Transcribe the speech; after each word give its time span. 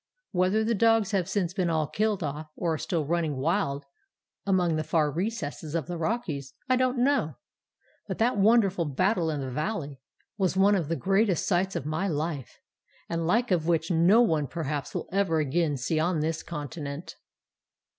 Whether 0.31 0.63
the 0.63 0.73
dogs 0.73 1.11
have 1.11 1.29
since 1.29 1.53
been 1.53 1.69
all 1.69 1.85
killed 1.85 2.23
off 2.23 2.49
or 2.55 2.73
are 2.73 2.77
still 2.79 3.05
running 3.05 3.35
wild 3.37 3.85
among 4.47 4.75
the 4.75 4.83
far 4.83 5.11
recesses 5.11 5.75
of 5.75 5.85
the 5.85 5.95
Rockies, 5.95 6.55
I 6.67 6.75
don't 6.75 6.97
know; 7.03 7.35
but 8.07 8.17
that 8.17 8.35
wonderful 8.35 8.85
battle 8.85 9.29
in 9.29 9.41
the 9.41 9.51
valley 9.51 9.99
was 10.39 10.57
one 10.57 10.73
of 10.73 10.87
the 10.87 10.95
greatest 10.95 11.47
sights 11.47 11.75
of 11.75 11.85
my 11.85 12.07
life, 12.07 12.57
the 13.11 13.17
like 13.17 13.51
of 13.51 13.67
which 13.67 13.91
no 13.91 14.21
one 14.23 14.47
perhaps 14.47 14.95
will 14.95 15.07
ever 15.11 15.37
again 15.39 15.77
see 15.77 15.99
on 15.99 16.19
this 16.21 16.41
continent." 16.41 17.13